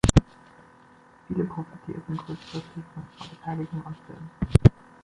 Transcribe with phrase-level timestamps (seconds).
[1.27, 4.29] Viele profitierten kurzfristig von ihrer Beteiligung am Film.